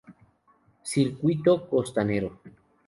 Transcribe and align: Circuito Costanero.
Circuito 0.91 1.51
Costanero. 1.69 2.29